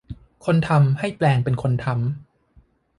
[0.45, 2.07] คนธรรพให้แปลงเป็นคนธรรพ์